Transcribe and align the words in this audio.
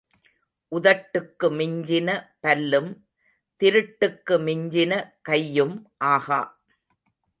உதட்டுக்கு 0.71 1.47
மிஞ்சின 1.49 2.09
பல்லும் 2.41 2.89
திருட்டுக்கு 3.61 4.37
மிஞ்சின 4.39 4.91
கையும் 5.21 5.75
ஆகா. 5.97 6.41